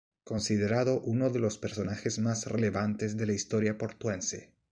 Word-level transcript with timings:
Considerado 0.23 0.99
uno 1.01 1.29
de 1.29 1.37
los 1.37 1.59
personajes 1.59 2.17
más 2.17 2.47
relevantes 2.47 3.17
de 3.17 3.27
la 3.27 3.33
historia 3.33 3.77
portuense. 3.77 4.51